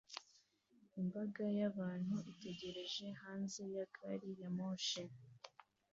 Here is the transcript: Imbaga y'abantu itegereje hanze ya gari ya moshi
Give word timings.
Imbaga 1.01 1.43
y'abantu 1.59 2.15
itegereje 2.31 3.05
hanze 3.21 3.61
ya 3.75 3.85
gari 3.95 4.31
ya 4.41 4.49
moshi 4.57 5.01